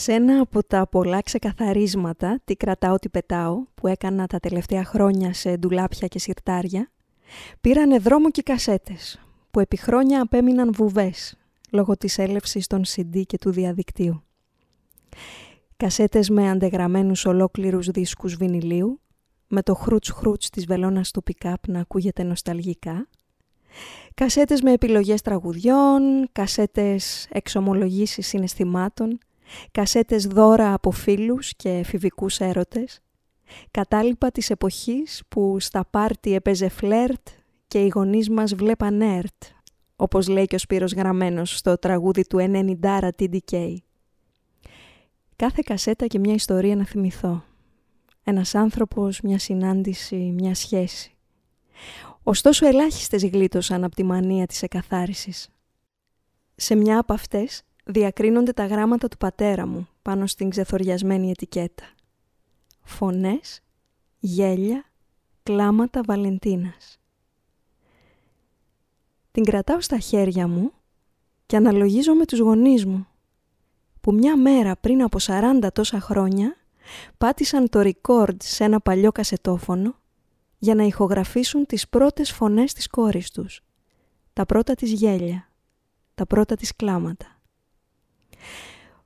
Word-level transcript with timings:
Σε 0.00 0.12
ένα 0.12 0.40
από 0.40 0.64
τα 0.64 0.86
πολλά 0.86 1.22
ξεκαθαρίσματα, 1.22 2.40
τι 2.44 2.54
κρατάω, 2.56 2.96
τι 2.96 3.08
πετάω, 3.08 3.64
που 3.74 3.86
έκανα 3.86 4.26
τα 4.26 4.38
τελευταία 4.38 4.84
χρόνια 4.84 5.32
σε 5.32 5.56
ντουλάπια 5.56 6.08
και 6.08 6.18
σιρτάρια, 6.18 6.90
πήρανε 7.60 7.98
δρόμο 7.98 8.30
και 8.30 8.42
κασέτες, 8.42 9.20
που 9.50 9.60
επί 9.60 9.76
χρόνια 9.76 10.22
απέμειναν 10.22 10.72
βουβές, 10.72 11.36
λόγω 11.70 11.96
της 11.96 12.18
έλευσης 12.18 12.66
των 12.66 12.82
CD 12.86 13.22
και 13.26 13.38
του 13.38 13.50
διαδικτύου. 13.50 14.22
Κασέτες 15.76 16.30
με 16.30 16.50
αντεγραμμένους 16.50 17.24
ολόκληρους 17.24 17.86
δίσκους 17.86 18.34
βινιλίου, 18.34 19.00
με 19.48 19.62
το 19.62 19.74
χρούτς 19.74 20.10
χρούτς 20.10 20.50
της 20.50 20.66
βελόνας 20.66 21.10
του 21.10 21.22
πικάπ 21.22 21.68
να 21.68 21.80
ακούγεται 21.80 22.22
νοσταλγικά, 22.22 23.08
κασέτες 24.14 24.62
με 24.62 24.72
επιλογές 24.72 25.22
τραγουδιών, 25.22 26.28
κασέτες 26.32 27.28
εξομολογήσεις 27.30 28.26
συναισθημάτων, 28.26 29.18
κασέτες 29.70 30.26
δώρα 30.26 30.72
από 30.74 30.90
φίλους 30.90 31.54
και 31.56 31.68
εφηβικούς 31.68 32.38
έρωτες, 32.38 33.00
κατάλοιπα 33.70 34.30
της 34.30 34.50
εποχής 34.50 35.22
που 35.28 35.56
στα 35.60 35.84
πάρτι 35.90 36.34
έπαιζε 36.34 36.68
φλερτ 36.68 37.28
και 37.68 37.84
οι 37.84 37.88
γονείς 37.88 38.30
μας 38.30 38.54
βλέπαν 38.54 39.00
έρτ, 39.00 39.42
όπως 39.96 40.28
λέει 40.28 40.44
και 40.44 40.54
ο 40.54 40.58
Σπύρος 40.58 40.92
Γραμμένος 40.92 41.56
στο 41.56 41.78
τραγούδι 41.78 42.26
του 42.26 42.38
90 42.80 43.10
TDK. 43.18 43.74
Κάθε 45.36 45.62
κασέτα 45.64 46.06
και 46.06 46.18
μια 46.18 46.34
ιστορία 46.34 46.76
να 46.76 46.84
θυμηθώ. 46.84 47.44
Ένας 48.24 48.54
άνθρωπος, 48.54 49.20
μια 49.20 49.38
συνάντηση, 49.38 50.16
μια 50.16 50.54
σχέση. 50.54 51.12
Ωστόσο 52.22 52.66
ελάχιστες 52.66 53.24
γλίτωσαν 53.24 53.84
από 53.84 53.94
τη 53.94 54.04
μανία 54.04 54.46
της 54.46 54.62
εκαθάρισης. 54.62 55.48
Σε 56.54 56.74
μια 56.74 56.98
από 56.98 57.12
αυτές 57.12 57.62
διακρίνονται 57.90 58.52
τα 58.52 58.66
γράμματα 58.66 59.08
του 59.08 59.16
πατέρα 59.16 59.66
μου 59.66 59.88
πάνω 60.02 60.26
στην 60.26 60.50
ξεθοριασμένη 60.50 61.30
ετικέτα. 61.30 61.84
Φωνές, 62.82 63.62
γέλια, 64.18 64.84
κλάματα 65.42 66.00
Βαλεντίνας. 66.06 67.00
Την 69.30 69.44
κρατάω 69.44 69.80
στα 69.80 69.98
χέρια 69.98 70.48
μου 70.48 70.72
και 71.46 71.56
αναλογίζω 71.56 72.14
με 72.14 72.24
τους 72.24 72.38
γονείς 72.38 72.86
μου, 72.86 73.06
που 74.00 74.12
μια 74.12 74.36
μέρα 74.36 74.76
πριν 74.76 75.02
από 75.02 75.18
40 75.20 75.68
τόσα 75.72 76.00
χρόνια 76.00 76.56
πάτησαν 77.18 77.68
το 77.68 77.80
record 77.80 78.36
σε 78.42 78.64
ένα 78.64 78.80
παλιό 78.80 79.12
κασετόφωνο 79.12 79.94
για 80.58 80.74
να 80.74 80.82
ηχογραφήσουν 80.82 81.66
τις 81.66 81.88
πρώτες 81.88 82.32
φωνές 82.32 82.72
της 82.72 82.86
κόρης 82.88 83.30
τους, 83.30 83.60
τα 84.32 84.46
πρώτα 84.46 84.74
της 84.74 84.92
γέλια, 84.92 85.48
τα 86.14 86.26
πρώτα 86.26 86.54
της 86.54 86.76
κλάματα. 86.76 87.37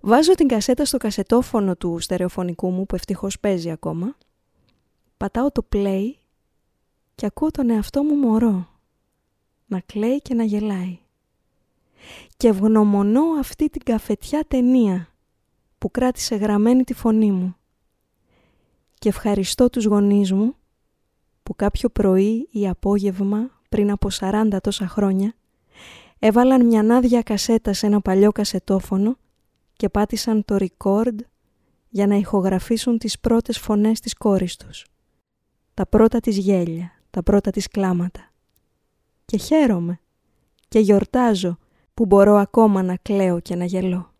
Βάζω 0.00 0.34
την 0.34 0.48
κασέτα 0.48 0.84
στο 0.84 0.96
κασετόφωνο 0.96 1.76
του 1.76 1.98
στερεοφωνικού 1.98 2.70
μου 2.70 2.86
που 2.86 2.94
ευτυχώς 2.94 3.40
παίζει 3.40 3.70
ακόμα. 3.70 4.16
Πατάω 5.16 5.52
το 5.52 5.66
play 5.72 6.12
και 7.14 7.26
ακούω 7.26 7.50
τον 7.50 7.70
εαυτό 7.70 8.02
μου 8.02 8.14
μωρό 8.14 8.68
να 9.66 9.80
κλαίει 9.80 10.20
και 10.20 10.34
να 10.34 10.44
γελάει. 10.44 10.98
Και 12.36 12.48
ευγνωμονώ 12.48 13.22
αυτή 13.38 13.68
την 13.68 13.82
καφετιά 13.84 14.44
ταινία 14.48 15.08
που 15.78 15.90
κράτησε 15.90 16.34
γραμμένη 16.34 16.84
τη 16.84 16.94
φωνή 16.94 17.30
μου. 17.30 17.56
Και 18.94 19.08
ευχαριστώ 19.08 19.70
τους 19.70 19.84
γονείς 19.84 20.32
μου 20.32 20.54
που 21.42 21.56
κάποιο 21.56 21.88
πρωί 21.88 22.48
ή 22.50 22.68
απόγευμα 22.68 23.50
πριν 23.68 23.90
από 23.90 24.08
40 24.20 24.58
τόσα 24.62 24.88
χρόνια 24.88 25.34
έβαλαν 26.18 26.66
μια 26.66 26.96
άδεια 26.96 27.22
κασέτα 27.22 27.72
σε 27.72 27.86
ένα 27.86 28.00
παλιό 28.00 28.32
κασετόφωνο 28.32 29.16
και 29.78 29.88
πάτησαν 29.88 30.44
το 30.44 30.56
record 30.58 31.16
για 31.88 32.06
να 32.06 32.14
ηχογραφήσουν 32.14 32.98
τις 32.98 33.18
πρώτες 33.18 33.58
φωνές 33.58 34.00
της 34.00 34.14
κόρης 34.14 34.56
τους. 34.56 34.86
Τα 35.74 35.86
πρώτα 35.86 36.20
της 36.20 36.36
γέλια, 36.36 36.92
τα 37.10 37.22
πρώτα 37.22 37.50
της 37.50 37.68
κλάματα. 37.68 38.30
Και 39.24 39.36
χαίρομαι 39.36 40.00
και 40.68 40.78
γιορτάζω 40.78 41.58
που 41.94 42.06
μπορώ 42.06 42.36
ακόμα 42.36 42.82
να 42.82 42.96
κλαίω 42.96 43.40
και 43.40 43.54
να 43.54 43.64
γελώ. 43.64 44.12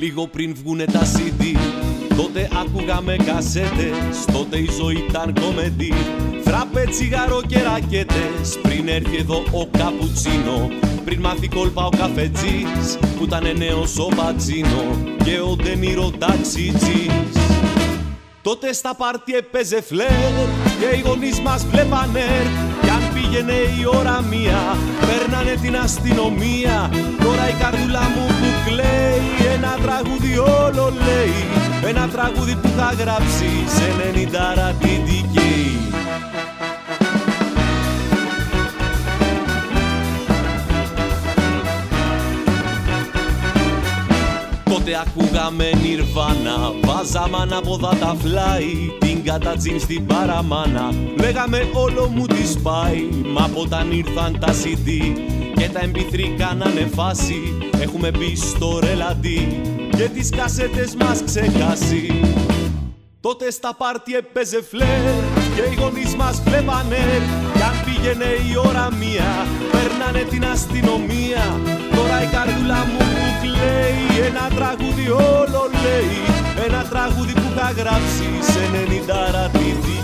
Λίγο 0.00 0.26
πριν 0.26 0.54
βγουνε 0.54 0.84
τα 0.84 1.00
CD 1.00 1.56
Τότε 2.16 2.48
άκουγαμε 2.60 3.16
κασέτες. 3.16 4.24
Τότε 4.32 4.58
η 4.58 4.68
ζωή 4.80 5.04
ήταν 5.08 5.34
κομεντή 5.40 5.92
Φράπε, 6.44 6.84
τσιγάρο 6.90 7.42
και 7.46 7.62
ρακέτες. 7.62 8.58
Πριν 8.62 8.88
έρθει 8.88 9.16
εδώ 9.16 9.42
ο 9.52 9.66
καπουτσίνο 9.66 10.68
Πριν 11.04 11.20
μάθει 11.20 11.48
κόλπα 11.48 11.84
ο 11.84 11.88
καφετζής 11.88 12.98
Που 13.18 13.24
ήταν 13.24 13.56
νέος 13.56 13.98
ο 13.98 14.08
πατζίνο 14.16 14.96
Και 15.24 15.40
ο 15.40 15.56
ντενίρο 15.56 16.10
ταξιτζής. 16.18 17.36
Τότε 18.42 18.72
στα 18.72 18.94
πάρτι 18.94 19.34
έπαιζε 19.34 19.82
φλερ 19.82 20.08
Και 20.80 20.96
οι 20.96 21.00
γονείς 21.00 21.40
μας 21.40 21.66
βλέπανε 21.66 22.24
Κι 22.40 22.60
αν 22.60 22.67
πήγαινε 23.28 23.52
η 23.52 23.86
ώρα 23.98 24.22
μία 24.22 24.76
Παίρνανε 25.06 25.54
την 25.62 25.76
αστυνομία. 25.76 26.90
Τώρα 27.24 27.48
η 27.48 27.52
καρδούλα 27.52 28.00
μου 28.00 28.26
που 28.26 28.50
κλαίει 28.66 29.52
Ένα 29.54 29.78
τραγούδι 29.82 30.38
όλο 30.38 30.92
λέει. 31.06 31.40
Ένα 31.88 32.08
τραγούδι 32.08 32.54
που 32.56 32.68
θα 32.76 32.94
γράψει 32.98 33.50
Σε 33.66 33.86
90 34.64 34.84
TDK 34.84 35.38
Τότε 44.68 45.04
ακούγαμε 45.06 45.70
νιρβάνα 45.82 46.72
Βάζαμε 46.84 47.36
ανάποδα 47.40 47.88
τα 47.88 48.16
φλάι 48.20 48.72
Την 48.98 49.24
κατατζίν 49.24 49.80
στην 49.80 50.06
παραμάνα 50.06 50.92
Λέγαμε 51.20 51.70
όλο 51.72 52.08
μου 52.14 52.26
τη 52.26 52.46
σπάει 52.46 53.08
Μα 53.32 53.50
όταν 53.54 53.92
ήρθαν 53.92 54.38
τα 54.40 54.48
CD 54.48 55.16
Και 55.56 55.68
τα 55.68 55.80
MP3 55.80 56.20
κάνανε 56.38 56.90
φάση 56.94 57.68
Έχουμε 57.80 58.10
μπει 58.10 58.36
στο 58.36 58.78
ρελαντί 58.78 59.60
Και 59.96 60.08
τις 60.08 60.30
κασέτες 60.30 60.94
μας 60.94 61.22
ξεχάσει. 61.24 62.20
Τότε 63.20 63.50
στα 63.50 63.74
πάρτι 63.74 64.14
έπαιζε 64.14 64.62
φλερ 64.62 65.02
Και 65.54 65.70
οι 65.70 65.74
γονείς 65.80 66.14
μας 66.14 66.42
βλέπανε. 66.42 67.22
Κι 67.54 67.62
αν 67.62 67.74
πήγαινε 67.84 68.24
η 68.24 68.56
ώρα 68.56 68.88
μία 68.92 69.46
Παίρνανε 69.72 70.22
την 70.30 70.44
αστυνομία 70.44 71.77
τραγούδι 77.08 77.32
που 77.32 77.50
θα 77.56 77.70
γράψει 77.70 78.28
σε 78.52 78.62
90 78.72 79.34
ρατίδι 79.34 79.96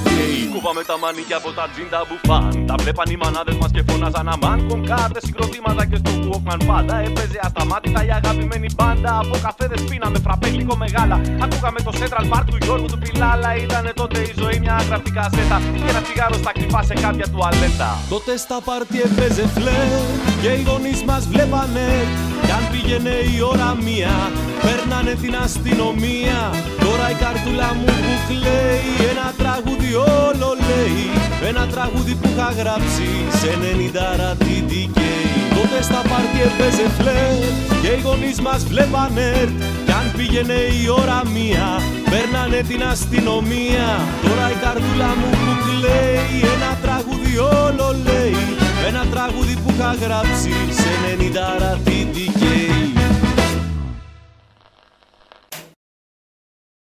Κούβαμε 0.53 0.83
τα 0.91 0.97
μανίκια 1.03 1.37
από 1.41 1.51
τα 1.59 1.65
τζίντα 1.73 2.01
μπουφάν. 2.07 2.67
Τα 2.69 2.75
βλέπαν 2.83 3.09
οι 3.13 3.17
μανάδες 3.23 3.57
μας 3.61 3.71
και 3.75 3.83
φώναζαν 3.89 4.29
αμάν. 4.35 4.59
Κονκάρτες, 4.69 5.23
συγκροτήματα 5.27 5.83
και 5.91 5.99
στο 6.03 6.13
Walkman 6.27 6.61
πάντα 6.67 6.97
Έπαιζε 7.09 7.39
ασταμάτητα 7.47 8.01
η 8.09 8.11
αγαπημένη 8.19 8.69
μπάντα. 8.77 9.13
Από 9.23 9.35
καφέδες 9.47 9.81
πίναμε 9.89 10.19
φραπέ 10.25 10.49
γλυκό 10.55 10.77
μεγάλα. 10.77 11.17
Ακούγαμε 11.45 11.81
το 11.87 11.93
Central 12.01 12.27
Park 12.33 12.45
του 12.51 12.59
Γιώργου 12.65 12.89
του 12.93 12.99
Πιλάλα. 13.03 13.51
Ήτανε 13.65 13.93
τότε 14.01 14.19
η 14.31 14.33
ζωή 14.43 14.57
μια 14.65 14.77
γραφτή 14.89 15.11
κασέτα. 15.19 15.57
Και 15.81 15.89
ένα 15.93 16.01
τσιγάρο 16.05 16.37
στα 16.43 16.53
κρυφά 16.57 16.83
σε 16.83 16.95
κάποια 17.05 17.27
τουαλέτα. 17.33 17.91
Τότε 18.13 18.33
στα 18.45 18.59
πάρτι 18.67 18.97
έπαιζε 19.07 19.47
φλερ 19.55 19.91
Και 20.43 20.51
οι 20.59 20.63
γονείς 20.69 21.01
μας 21.09 21.23
βλέπανε. 21.33 21.89
Κι 22.47 22.53
αν 22.59 22.65
πήγαινε 22.73 23.15
η 23.35 23.37
ώρα 23.53 23.69
μία 23.87 24.15
Παίρνανε 24.65 25.15
την 25.23 25.35
αστυνομία. 25.45 26.39
Τώρα 26.85 27.07
η 27.15 27.17
καρτούλα 27.25 27.71
μου 27.79 27.91
που 28.05 28.15
κλαίει 28.29 28.87
Ένα 29.11 29.27
τραγούδι 29.41 29.91
όλο 29.95 30.51
λέει. 30.69 31.05
Ένα 31.49 31.67
τραγούδι 31.67 32.15
που 32.15 32.29
είχα 32.33 32.51
γράψει 32.61 33.09
Σε 33.41 33.51
90 33.63 34.21
ρατήτη 34.21 34.91
Τότε 35.57 35.83
στα 35.83 36.01
πάρτι 36.11 36.39
έπαιζε 36.49 36.87
φλερ 36.99 37.35
Και 37.83 37.91
οι 37.97 38.01
γονείς 38.05 38.41
μας 38.41 38.65
βλέπανε 38.65 39.31
Κι 39.87 39.93
αν 39.93 40.07
πήγαινε 40.17 40.59
η 40.83 40.89
ώρα 41.01 41.23
μία 41.35 41.67
Παίρνανε 42.13 42.61
την 42.71 42.83
αστυνομία. 42.93 43.89
Τώρα 44.27 44.47
η 44.55 44.57
καρτούλα 44.65 45.11
μου 45.19 45.31
που 45.41 45.53
κλαίει 45.65 46.39
Ένα 46.55 46.71
τραγούδι 46.85 47.35
όλο 47.39 47.87
λέει. 48.07 48.43
Ένα 48.89 49.03
τραγούδι 49.13 49.55
που 49.63 49.71
είχα 49.75 49.95
γράψει 50.03 50.53
σε 50.81 50.93
90 51.07 51.61
ρατήτη 51.63 52.34